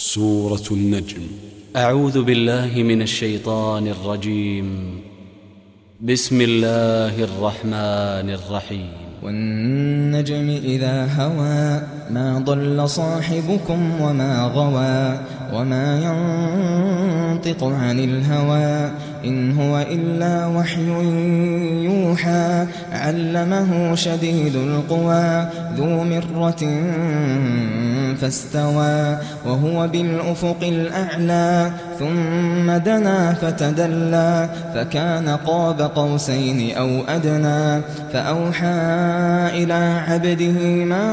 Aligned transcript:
سورة 0.00 0.62
النجم. 0.70 1.22
أعوذ 1.76 2.22
بالله 2.22 2.82
من 2.82 3.02
الشيطان 3.02 3.86
الرجيم. 3.86 5.00
بسم 6.00 6.40
الله 6.40 7.24
الرحمن 7.24 8.30
الرحيم. 8.30 8.88
والنجم 9.22 10.48
إذا 10.64 11.08
هوى 11.18 11.82
ما 12.10 12.38
ضل 12.38 12.88
صاحبكم 12.88 14.00
وما 14.00 14.42
غوى 14.54 15.20
وما 15.54 15.86
ينطق 15.98 17.64
عن 17.64 17.98
الهوى 17.98 18.90
إن 19.24 19.58
هو 19.58 19.86
إلا 19.90 20.46
وحي 20.46 20.88
يوحى 21.84 22.66
علمه 22.92 23.94
شديد 23.94 24.56
القوى 24.56 25.48
ذو 25.76 26.04
مرة 26.04 26.62
فاستوى 28.14 29.18
وهو 29.46 29.88
بالأفق 29.88 30.56
الأعلى 30.62 31.70
ثم 31.98 32.72
دنا 32.72 33.34
فتدلى 33.34 34.48
فكان 34.74 35.28
قاب 35.28 35.80
قوسين 35.80 36.76
أو 36.76 37.02
أدنى 37.08 37.82
فأوحى 38.12 38.68
إلى 39.54 40.00
عبده 40.08 40.84
ما 40.84 41.08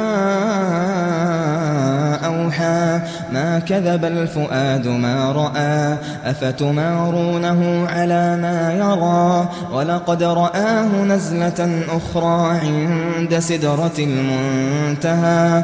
أوحى 2.26 3.00
ما 3.34 3.59
كذب 3.59 4.05
الفؤاد 4.05 4.88
ما 4.88 5.31
رأى 5.31 5.98
أفتمارونه 6.25 7.88
على 7.88 8.38
ما 8.38 8.73
يرى 8.73 9.50
ولقد 9.73 10.23
رآه 10.23 11.03
نزلة 11.03 11.84
أخرى 11.89 12.59
عند 12.59 13.39
سدرة 13.39 13.98
المنتهى 14.00 15.64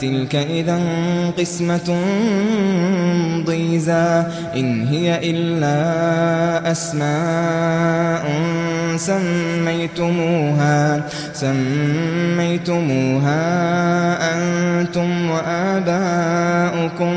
تلك 0.00 0.34
إذا 0.34 0.80
قسمة 1.38 1.96
ضيزى. 3.46 4.22
إن 4.56 4.86
هي 4.86 5.30
إلا 5.30 6.72
أسماء 6.72 8.24
سميتموها. 8.96 11.00
سميتموها 11.34 13.38
أنتم 14.34 15.30
وآباؤكم. 15.30 17.16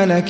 ملك 0.00 0.28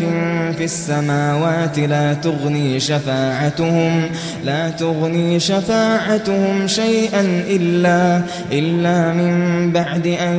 في 0.56 0.64
السماوات 0.64 1.78
لا 1.78 2.14
تغني 2.14 2.80
شفاعتهم 2.80 4.02
لا 4.45 4.70
تغني 4.70 5.40
شفاعتهم 5.40 6.67
شيئا 6.67 7.42
إلا 7.48 8.22
إلا 8.52 9.12
من 9.12 9.34
بعد 9.72 10.06
أن 10.06 10.36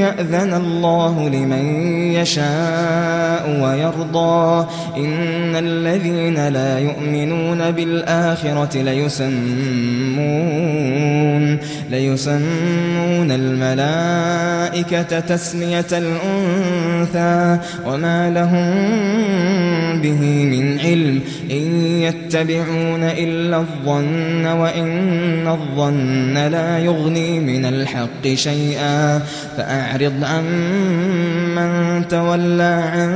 يأذن 0.00 0.54
الله 0.54 1.28
لمن 1.28 1.64
يشاء 2.12 3.60
ويرضى. 3.62 4.66
إن 4.96 5.56
الذين 5.56 6.48
لا 6.48 6.78
يؤمنون 6.78 7.70
بالآخرة 7.70 8.82
ليسمون 8.82 10.00
ليسمون 11.90 13.30
الملائكة 13.30 14.49
تسمية 15.28 15.86
الأنثى 15.92 17.58
وما 17.86 18.30
لهم 18.30 18.70
به 20.02 20.44
من 20.44 20.78
علم 20.78 21.20
إن 21.50 21.84
يتبعون 22.02 23.02
إلا 23.02 23.56
الظن 23.56 24.46
وإن 24.46 25.48
الظن 25.48 26.34
لا 26.34 26.78
يغني 26.78 27.40
من 27.40 27.64
الحق 27.64 28.28
شيئا 28.34 29.18
فأعرض 29.56 30.24
عن 30.24 30.44
من 31.54 32.08
تولى 32.08 32.82
عن 32.92 33.10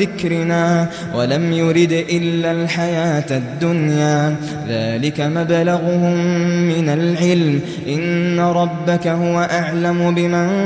ذكرنا 0.00 0.88
ولم 1.14 1.52
يرد 1.52 1.92
إلا 1.92 2.52
الحياة 2.52 3.24
الدنيا 3.30 4.36
ذلك 4.68 5.20
مبلغهم 5.20 6.16
من 6.68 6.88
العلم 6.88 7.60
إن 7.88 8.40
ربك 8.40 9.06
هو 9.06 9.40
أعلم 9.40 10.14
بمن 10.14 10.65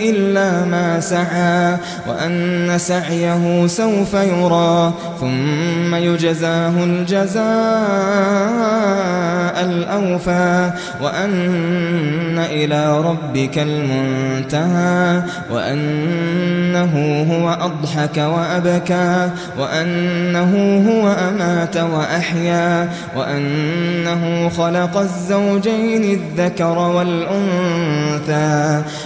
إلا 0.00 0.64
ما 0.64 1.00
سعى 1.00 1.76
وأن 2.08 2.78
سعيه 2.78 3.66
سوف 3.66 4.14
يرى 4.14 4.92
ثم 5.20 5.94
يجزاه 5.94 6.84
الجزاء 6.84 7.44
الأوفى 9.64 10.70
وأن 11.02 12.38
إلى 12.38 13.00
ربك 13.00 13.58
المنتهى 13.58 15.22
وأنه 15.50 17.24
هو 17.30 17.50
أضحك 17.50 18.16
وأبكى 18.16 19.30
وأنه 19.58 20.82
هو 20.88 21.08
أمات 21.28 21.76
وأحيا 21.76 22.90
وأنه 23.16 24.48
خلق 24.48 24.96
الزوجين 24.96 26.20
الذكر 26.20 26.78
والأنثى. 26.78 28.82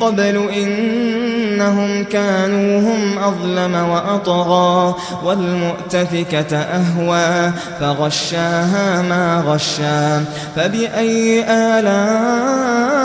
قبل 0.00 0.48
إنهم 0.56 2.04
كانوا 2.04 2.80
هم 2.80 3.18
أظلم 3.18 3.74
وأطغى 3.74 4.94
والمؤتفكة 5.24 6.56
أهوى 6.56 7.52
فغشاها 7.80 9.02
ما 9.02 9.44
غشا 9.46 10.24
فبأي 10.56 11.44
آلاء 11.48 13.02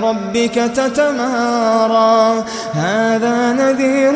ربك 0.00 0.54
تتمارى؟ 0.54 2.44
هذا 2.74 3.52
نذير 3.52 4.12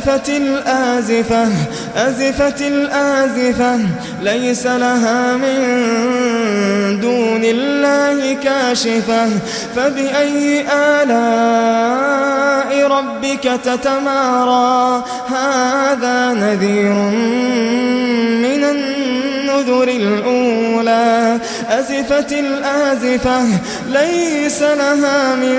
أزفت 0.00 0.28
الآزفة 0.28 1.48
أزفت 1.96 2.62
الآزفة 2.62 3.78
ليس 4.22 4.66
لها 4.66 5.36
من 5.36 7.00
دون 7.00 7.44
الله 7.44 8.34
كاشفة. 8.34 9.28
فبأي 9.76 10.64
آلاء 11.02 11.10
ربك 12.88 13.60
تتمارى؟ 13.64 15.04
هذا 15.28 16.32
نذير 16.32 16.94
من 18.44 18.64
النذر 18.64 19.88
الأولى. 19.88 21.38
أزفت 21.68 22.32
الآزفة 22.32 23.42
ليس 23.88 24.62
لها 24.62 25.34
من 25.34 25.58